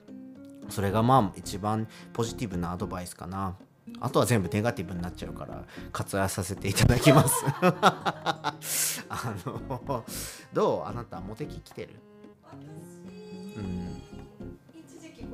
[0.67, 3.55] それがまあ一番ポジティブなアドバイスかな。
[4.01, 7.43] あとは全部ネガティブになっちゃうから割愛させていただきます。
[9.09, 10.03] あの
[10.53, 10.89] どう？
[10.89, 11.95] あなたモテ期来てる、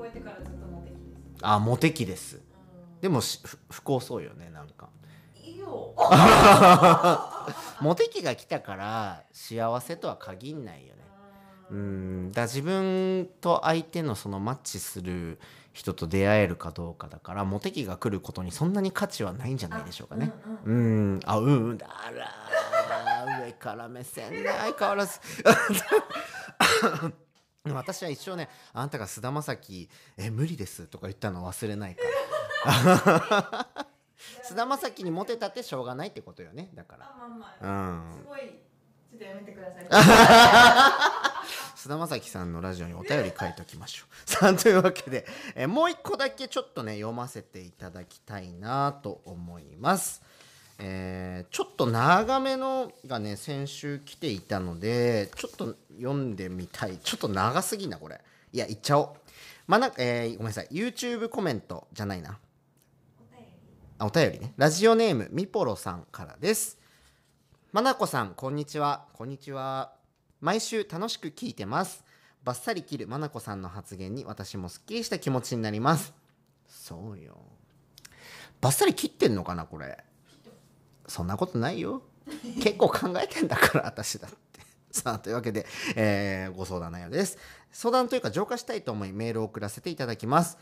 [0.09, 1.39] 一時期超えてからずっとモテ期です。
[1.41, 2.41] あモテ期です。
[3.01, 4.89] でもしふ不幸そうよねなんか。
[5.43, 5.93] いいよ。
[7.81, 11.01] モテ期が来たから幸せとは限んないよね。
[11.71, 12.31] うん。
[12.31, 15.39] だ自分と相手のそのマッチする
[15.73, 20.31] 人と出会えるかどうかだからモテ期が来ることにそんなに価値はないんじゃないでしょうかね。
[20.65, 21.19] うんうんうん。
[21.25, 21.77] あうんうん。
[21.77, 25.19] だら上から目線ね相変わらず。
[25.43, 25.49] で
[27.01, 27.11] も
[27.73, 32.01] 私は一生ねあなたが菅田将暉え無理ですとか言ったの忘れないか
[32.65, 33.67] ら。
[34.43, 37.05] 菅田将暉にモテたってしょうがないってことよねだから。
[37.05, 38.17] あまあまうあ、ん。
[38.17, 39.85] すごいちょっとやめてください。
[41.75, 44.15] 菅田将暉さんのラジオにお便り書いておきましょう。
[44.29, 45.25] さあというわけで、
[45.55, 50.21] えーもう一個だけちょっとね読ませていただきたいなと思います。
[50.77, 56.97] えーちょっと長めのがね先週来ていたのでちょっと読んでみたい。
[56.97, 58.19] ちょっと長すぎなこれ。
[58.51, 59.09] いや言っちゃおう。
[59.67, 60.67] まあなえーごめんなさい。
[60.71, 62.39] YouTube コメントじゃないな。
[63.19, 63.47] お便り
[63.99, 64.53] あお便りね。
[64.57, 66.77] ラジオネームみぽろさんからです。
[67.71, 69.05] まなこさんこんにちは。
[69.13, 69.93] こんにちは。
[70.41, 72.03] 毎週楽しく聞いてます。
[72.43, 76.13] バッサリ切るまなこさんの発言に私もすっきりした気持ちになります。
[76.67, 77.37] そうよ。
[78.61, 80.03] バッサリ切ってんのかなこれ。
[81.07, 82.01] そんなことないよ。
[82.61, 84.37] 結構考えてんだから私だって。
[84.91, 85.65] さあというわけで、
[85.95, 87.37] えーご相談内容です。
[87.71, 90.57] 相談というか浄化したいと思いメールを送らせていただきます。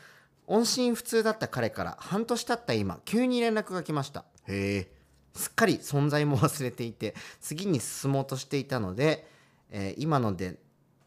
[0.47, 4.25] 音信不通だった彼から半年経った今急に連絡が来ました。
[4.47, 4.91] へえ
[5.35, 9.27] すっかり存在も忘れていて次に進もうとしていたので、
[9.69, 10.57] えー今ので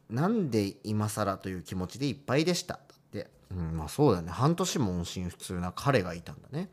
[0.08, 2.74] なんで今更という気持ちでいっぱいでした。
[2.74, 4.30] だって、うん、まあそうだね。
[4.30, 6.68] 半年も音信不通な彼がいたんだね。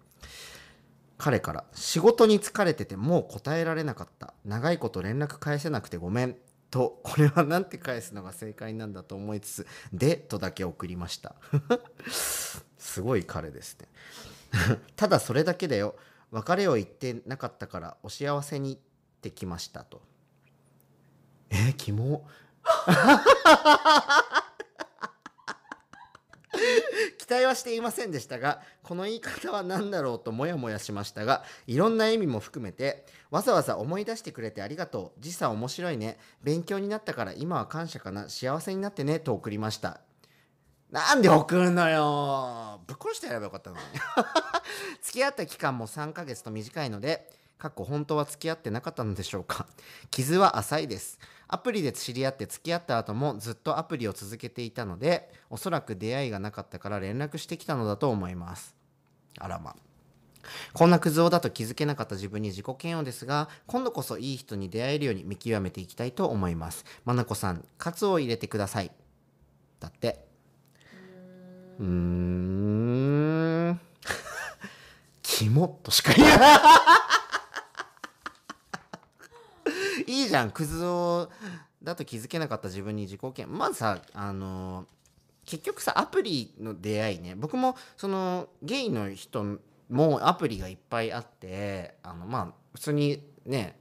[1.23, 4.33] 彼から仕事に疲れててもう答えられなかった。
[4.43, 6.35] 長いこと連絡返せなくてごめん。
[6.69, 11.35] とこれは何て返すのが正解なんだと思いつつ「で」とだけ送りました。
[12.77, 13.87] すごい彼ですね。
[14.97, 15.95] ただそれだけだよ。
[16.31, 18.77] 別れを言ってなかったからお幸せにっ
[19.21, 20.01] てきましたと。
[21.51, 22.27] えー、キモ。
[27.25, 35.21] 期待はしていませんでしたがこの言い方は何だろうとモヤモヤしましたがいろんな意味も含めてわざわざ思い出してくれてありがとう。
[35.21, 36.19] 時差面白いね。
[36.43, 38.29] 勉強になったから今は感謝かな。
[38.29, 39.19] 幸せになってね。
[39.19, 40.01] と送りました。
[40.91, 42.81] なんで送るのよ。
[42.85, 43.81] ぶっ殺してやればよかったのに。
[45.01, 47.27] 付き合った期間も3ヶ月と短いので
[47.63, 49.67] かっこ本当は付き合ってなかったのでしょうか？
[50.11, 51.17] 傷は浅いです。
[51.47, 58.75] アプリで知り合って付き合った後もずっとアプリを続けていたのでおそらく出会いがなかったから連絡してきたのだと思います。
[59.39, 59.77] あらま。
[60.73, 66.83] こんなクズ男だと気づけなかった自分に自己嫌悪ですが今度こそいい人に出会えるように見極めていきたいと思います。
[67.05, 68.91] まなこさんカツを入れてください。
[69.79, 70.27] だって。
[71.79, 73.79] うーん。
[75.23, 76.59] キモとしか言えない。
[80.07, 80.51] いいじゃん。
[80.51, 81.29] クズ男
[81.83, 83.49] だと気づけなかった自分に自己嫌悪。
[83.49, 84.85] まずさあの
[85.45, 87.35] 結局さアプリの出会いね。
[87.35, 93.77] 僕もそのゲイの人もアプリがいっぱいあってあのまあ普通にね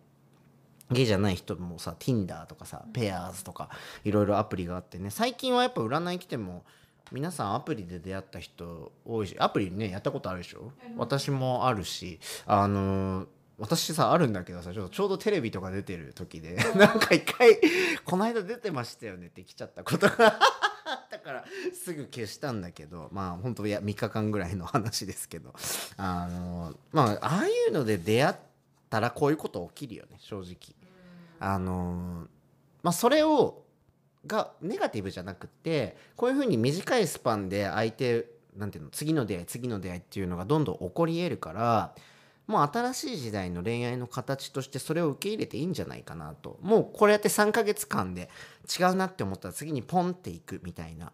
[0.91, 3.71] ゲイじゃない人もさ Tinder とかさペアーズとか
[4.05, 5.11] いろいろアプリがあってね。
[5.11, 6.65] 最近はやっぱ占い来ても
[7.13, 10.73] 皆さんアプリで出会った人多いしアプリねやったことあるでしょ？
[10.97, 13.27] 私もあるしあの
[13.59, 17.59] 私さあるんだけどさちょうどテレビとか出てる時で なんか一回
[18.05, 20.39] この間出てましたよねって来ちゃったことが
[20.85, 25.55] あったからすぐ消したんだけどまあ本当いや3日間ぐらいの話ですけど
[25.97, 28.37] あのまあああいうので出会っ
[28.91, 30.75] たらこういうこと起きるよね正直。
[31.39, 32.29] あの
[32.83, 33.65] まあそれを
[34.27, 41.95] がネガティブじゃなくてこういうふうに短いスパンで相手なんていうの次の出会い次の出会いっていうのがどんどん起こり得るから
[42.47, 46.59] もう新しい時代の恋愛の形としてそれを受け入れていいんじゃないかなと。
[46.63, 48.29] もうこれやって3ヶ月間で
[48.79, 51.13] 違うなって思ったら次にポンっていくみたいな。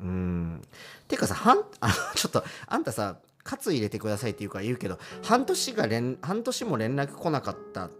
[0.00, 0.62] うん。
[1.08, 7.90] ていうかさはん あちょっとあんたさ「カツ入れてください」って言うから言うけど半年が連半年も連絡来なかったっ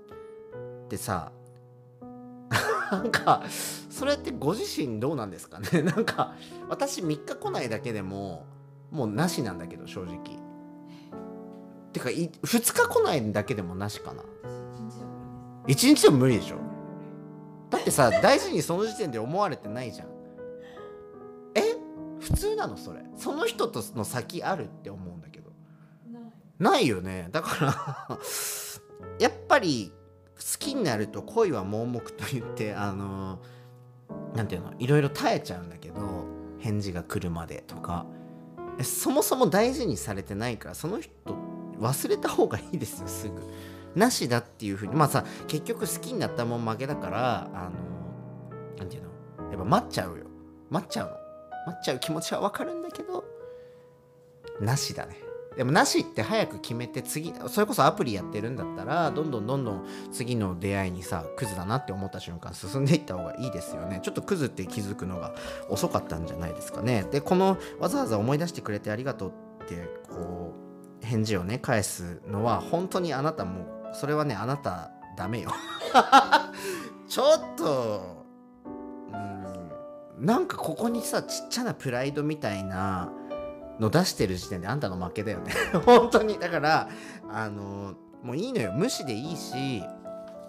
[0.89, 1.33] てさ
[2.93, 3.43] なんか
[3.91, 5.83] それってご自身どうなんですかね？
[5.83, 6.35] なんか
[6.69, 8.47] 私3日来ないだけでも
[8.91, 10.48] もうなしなんだけど正直。
[11.99, 14.23] てかい2日来ないだけでもなしかな。
[15.67, 16.57] 1日でも無理でしょ。
[17.71, 20.09] だってさ 大事にその時点で思われてないじゃん。
[21.55, 21.77] え？
[22.21, 23.05] 普通なのそれ。
[23.17, 25.51] その人との先あるって思うんだけど。
[26.59, 26.87] ない。
[26.87, 27.29] よね。
[27.31, 28.19] だから
[29.19, 29.93] やっぱり
[30.37, 33.41] 好きになると恋は盲目と言ってあの
[34.35, 34.73] なんていうの？
[34.79, 36.25] いろいろ耐えちゃうんだけど
[36.59, 38.07] 返事が来るまでとか。
[38.81, 41.13] えそもそも大事にされてないからその人
[41.79, 43.35] 忘れた方がいいですよすぐ。
[43.95, 44.95] なしだっていうふうに。
[44.95, 47.71] まあさ結局好きになったもん負けだからあの
[48.79, 49.51] なんていうの？
[49.51, 50.25] やっぱ待っちゃうよ。
[50.71, 51.13] 待っちゃうの。
[51.67, 53.25] 待っちゃう気持ちはわかるんだけど
[54.61, 55.17] なしだね。
[55.57, 63.99] でもなしって早く決めて次それこそアプリやってるんだったらどんどんどんどん次の出会いにさクズだなって思った瞬間進んでいった方がいいですよね。
[64.05, 65.35] ちょっとクズって気づくのが
[65.69, 67.05] 遅かったんじゃないですかね。
[67.11, 69.33] でこのわざわざ思い出してくれてありがとう
[69.65, 69.75] って
[70.09, 70.38] こう
[71.09, 75.51] 返事をね返すのは本当にあなたもそれはねあなたダメよ。
[77.09, 78.27] ちょっと
[80.19, 83.11] うんなんかここにさちっちゃなプライドみたいな
[83.81, 85.53] の出してる時点であんたの負けだよね。
[85.87, 86.39] 本当に。
[86.39, 86.89] だから
[87.33, 88.73] あのもういいのよ。
[88.73, 89.83] 無視でいいし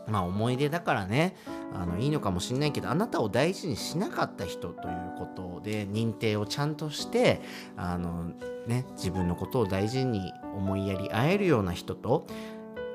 [0.08, 1.36] まあ思い出だからね。
[1.74, 7.42] あのいいのかもしんないけどあなたを大事にしなかった人ということで認定をちゃんとして
[7.78, 8.32] あの、
[8.66, 12.26] ね、自分のことを大事に思いやり合えるような人と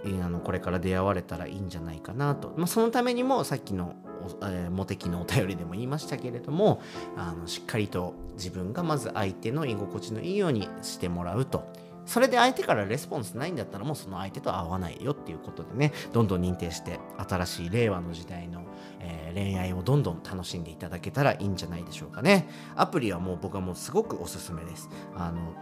[0.05, 3.95] えーあのこれから出会われたらいいんじゃないかなと、まあ、そのためにもさっきの、
[4.43, 6.81] えーモテ期のお便りでも言いましたけれども
[7.17, 11.65] あのしっかりと自分がまず相手の居心地のいいようにしてもらうと。
[12.07, 18.61] それで相手からレスポンスないんだったらもうその相手と会わないよっていうことでねどんどん認定して新しい令和の時代の、
[19.01, 22.49] えー恋愛をどんどん楽しんでいただけたらいいんじゃないでしょうかね。
[22.77, 24.89] アプリはもう僕はもうすごくおすすめです。
[25.17, 25.55] あの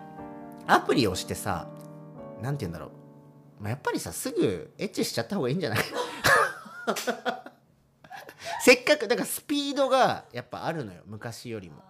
[0.66, 1.68] アプリをしてさ
[2.42, 2.90] なんて言うんだろう。
[3.62, 5.78] まあ、やっぱりさすぐエッチしちゃった方がいいんじゃない？
[8.64, 11.82] せっかくだからスピードがやっぱあるのよ昔よりも。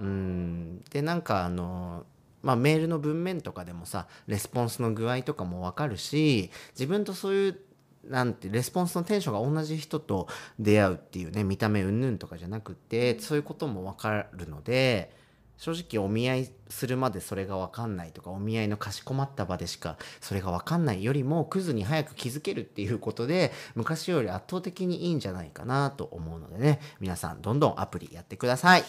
[0.00, 0.80] うん。
[0.90, 2.04] でなんかあの
[2.42, 7.58] まあ、メールの文面とかでもさレスポンスの具合とかも分かるし自分とそういう
[8.04, 10.28] なんてレスポンスのテンションが同じ人と
[10.60, 15.10] 出会うっていうね見た目うんぬんとかじゃなくってそういうことも分かるので
[15.58, 21.02] 正直お見合いするまでそれが分かんないとかお見合いのかしこまった場でしかそれが分かんない。
[21.02, 26.80] よりもクズに早く気づけるっていうことで昔より圧倒的にいいんじゃないかなと思うのでね。
[27.00, 28.84] 皆さんどんどんアプリやってください。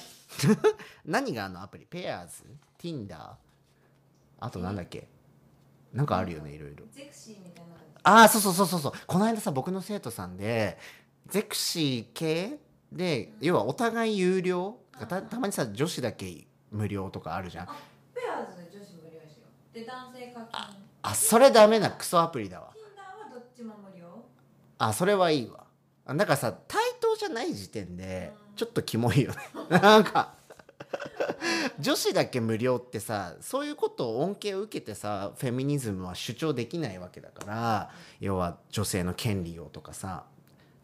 [1.05, 1.85] 何があのアプリ？
[1.85, 2.43] ペアーズ
[2.77, 3.15] Tinder
[4.39, 5.07] あとなんだっけ？
[5.93, 6.83] なんかあるよねいろいろ。
[6.91, 8.91] ゼクシーみたいなああそうそうそうそうそう。
[9.07, 10.77] この間さ僕の生徒さんで
[11.27, 12.59] ゼクシー系？
[12.91, 14.77] で要はお互い有料？
[15.07, 17.65] たたまにさ女子だけ無料とかあるじゃん。
[17.65, 20.75] ペアーズで女子無料ですよで男性課金。
[21.01, 22.71] あそれダメなクソアプリだわ。
[22.73, 23.73] Tinder はどっちも
[24.79, 25.65] あそれはいいわ。
[26.05, 29.37] あだからさ対等じゃない時点でちょっとキモいよね。
[29.69, 30.33] なんか
[31.79, 37.89] 女子だけ無料ってさそういうことを恩恵を受けてさフェミニズムは主張できないわけだから
[38.19, 40.25] 要は女性の権利をとかさ。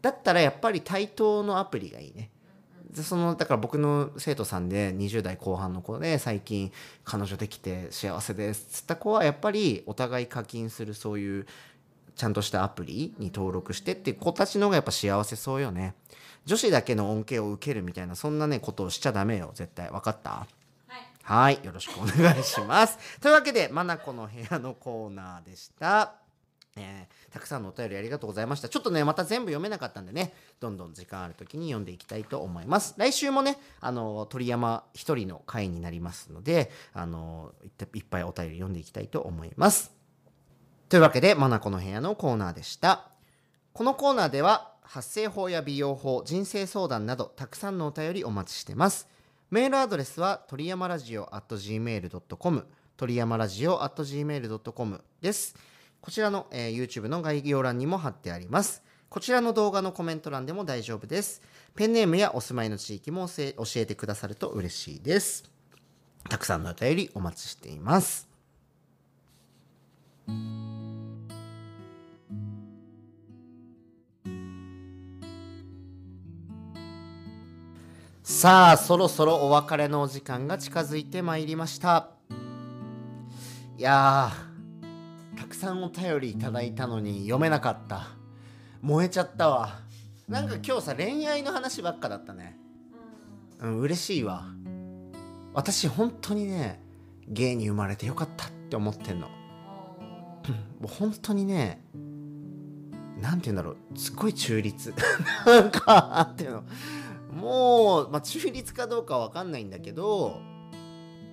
[0.02, 2.30] だったらやっぱり対等のアプリがいいね
[2.94, 6.70] でそのだから僕の生徒さんで20代後半の子で最近
[7.04, 11.46] 彼女できて幸せですっつった子はやっぱりお互い課金するそういう
[12.14, 15.94] ちゃんとしたアプリに登録してっていう子たちの方がやっぱ幸せそうよね。
[16.46, 19.90] 女子だけの恩恵を受けるみたいなそんなねことをしちゃダメよ絶対。
[19.90, 20.30] 分かった？
[20.30, 20.46] は
[20.96, 21.08] い。
[21.22, 21.60] はい。
[21.64, 22.96] よろしくお願いします。
[23.20, 26.14] というわけで「まなこの部屋」のコーナーでした
[26.76, 37.52] えーたくさんのお便りありがとうございましたちょっとねまた全部読めなかったんでねどんどん時間ある時に読んでいきたいと思います来週もねあの鳥山一人の回になりますのであの
[37.92, 39.94] いっぱいお便り読んでいきたいと思います
[40.94, 43.08] というわけで、マナコの部屋のコーナーでした。
[43.72, 49.08] このコーナーでは、発声法や美容法、人生相談など、たくさんのお便りお待ちしてます。
[49.50, 52.66] メールアドレスは、鳥山ラジオ at gmail.com、
[52.96, 55.56] 鳥山ラジオ at gmail.com です。
[56.04, 58.82] こちらの、えー YouTube の概要欄にも貼ってあります。
[59.08, 61.40] こちらの動画のコメント欄でも大丈夫です。
[61.74, 65.50] ペンネームやお住まいの地域も教えてくださると嬉しいです。
[66.28, 68.28] たくさんのお便りお待ちしています。
[78.22, 82.10] さあそろそろお別れのお時間が近づいてまいりました
[83.78, 84.53] いやー
[85.54, 88.08] くさんお便りいただいたのに読めなかった。
[88.82, 89.78] 燃えちゃったわ。
[90.28, 92.58] なんか今日さ恋愛の話ばっかだったね。
[93.60, 93.78] うん。
[93.78, 94.46] 嬉しいわ。
[95.54, 96.82] 私本当にね
[97.28, 99.28] 芸に生まれてよかったって思ってんの。
[99.28, 99.34] も
[100.82, 101.80] う 本当にね
[103.20, 103.98] なんて言うんだろう。
[103.98, 104.92] すっごい中立。
[105.46, 106.64] なんかなんていうの。
[107.32, 110.40] もう、まあ、中立かどうかわかんないんだけど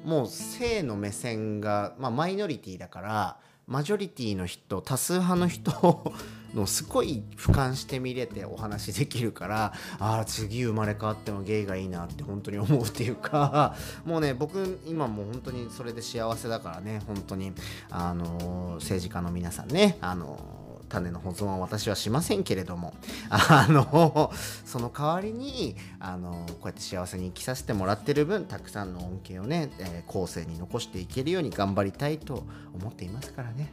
[0.04, 3.40] もう性の目線が、まあ、マイノリティだから
[3.72, 6.14] マジョリティの人多数派の人
[6.54, 17.54] のすごい俯瞰して見れてお話できるからああ次生まれ変わってもゲイがいいなって本当に思うっていうか もうね僕今もう本当にそれで幸せだからね本当に。
[17.90, 20.61] あの政治家の皆さんねあの
[20.92, 22.94] 種の保存は私はしませんけれども
[23.30, 24.32] あの
[24.66, 33.72] その代わりにあのこうやって幸せに生きさせてもらってる分たくさんの恩恵をね、えー後世に残していけるように頑張りたいと思っていますからね。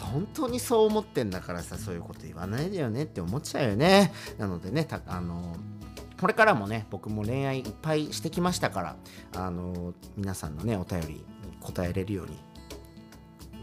[0.00, 5.56] 本当にそう思ってんだからさそういうこと言わないでよねって思っちゃうよねなのでねたあの
[6.20, 8.96] これからもね僕も恋愛いっぱいしてきましたから
[9.36, 11.24] あの皆さんのねお便りに
[11.60, 12.36] 答えれるように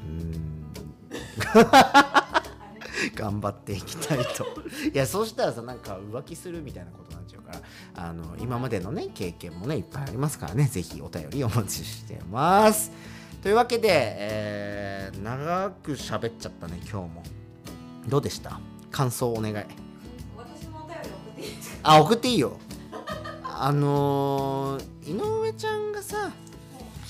[3.15, 4.45] 頑張っていきたいと。
[4.93, 7.61] いやそうしたらさなんか浮気するみたいなことになっちゃうから
[8.09, 10.65] あの今までのね経験もねいっぱいありますからね。
[10.65, 12.91] ぜひお便りお待ちしてます。
[13.41, 17.23] というわけで、えー長く喋っちゃったね今日も。
[18.07, 18.59] どうでした？
[18.91, 19.55] 感想お願い。
[20.35, 21.79] 私もお便り送っていいですか？
[21.83, 22.57] あ送っていいよ。
[23.43, 26.31] あのー井上ちゃんがさ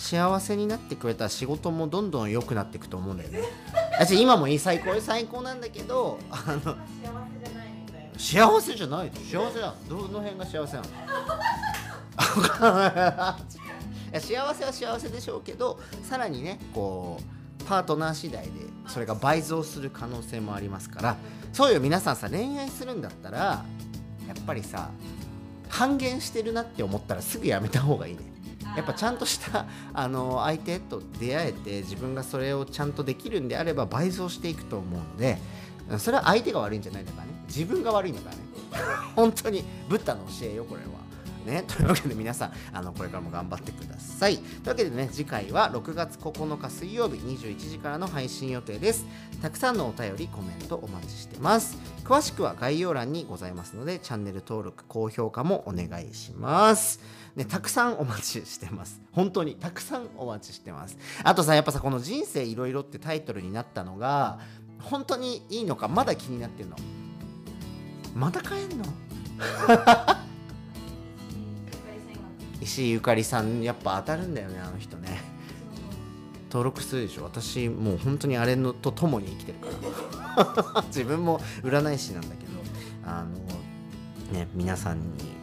[0.10, 3.42] 幸せになってくれたら仕事もどんどん良くなっていくと思うんだよね。
[4.00, 5.02] 私今もいい最高よ。
[5.02, 9.74] 最高なんだけどあの幸せじゃない幸せじゃない幸せだ。
[9.90, 10.88] どの辺が幸せなの？
[14.20, 17.20] 幸せは幸せでしょうけどさらにねこ
[17.60, 18.52] うパートナー次第で
[18.88, 21.18] それが倍増する可能性もありますから
[21.52, 23.66] そうよ皆さんさ恋愛するんだったらや
[24.40, 24.90] っぱりさ
[25.68, 28.22] 半減してるなって思ったらすぐやめた方がいいね
[28.78, 35.40] やっぱちゃんとした あの相手と出会えて自分がそれをちゃんとできるんであれば倍増していくと思うので
[35.98, 37.34] それは相手が悪いんじゃないんだからね。
[37.48, 38.42] 自分が悪いんだからね。
[39.16, 41.08] 本当にブッダの教えよこれは。
[41.46, 44.38] ね、 というわけで皆さんあのこれからも頑張ってください。
[44.38, 49.06] というわけでね次回は6月9日水曜日21時からの配信予定です。
[49.42, 51.78] たくさんのお便りコメントお待ちしてます。
[52.04, 57.00] 詳しくは概要欄にございますのでチャンネル登録高評価もお願いします。
[57.38, 59.00] ね、たくさんお待ちしてます。
[59.12, 60.98] 本当にたくさんお待ちしてます。
[61.24, 64.40] あとさやっぱさこの「人生いろいろ」ってタイトルになったのが
[64.82, 66.76] 本当にいいのかまだ気になってるの？
[68.16, 68.86] また帰んの？
[72.60, 75.22] 石井ゆかりさんやっぱ当たるんだよねあの人ね。
[76.50, 77.26] 登録するでしょ？
[77.26, 79.68] 私もう本当にあれのと共に生きてるか
[80.76, 80.82] ら。
[80.90, 82.52] 自分も占い師なんだけど
[83.06, 83.38] あの
[84.34, 85.37] ね皆さんに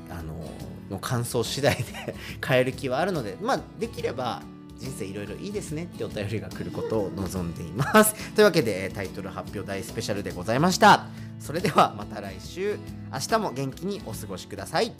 [0.94, 2.14] の感想次第で
[2.46, 4.42] 変える気はあるのでまあできれば
[4.78, 8.14] 人生いろいろいいですねってお便りが来ることを望んでいます。
[8.34, 11.06] というわけでタイトル発表大スペシャルでございました。
[11.40, 12.78] それではまた来週。
[13.12, 14.92] 明日も元気にお過ごしください。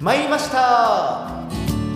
[0.00, 1.91] 参りました。